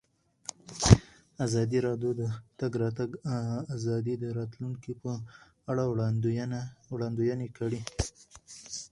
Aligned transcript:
ازادي 1.45 1.79
راډیو 1.87 2.11
د 2.15 2.17
د 2.19 2.21
تګ 2.59 2.71
راتګ 2.83 3.09
ازادي 3.75 4.15
د 4.19 4.25
راتلونکې 4.37 4.93
په 5.03 5.11
اړه 5.71 5.83
وړاندوینې 6.93 7.47
کړې. 7.57 7.81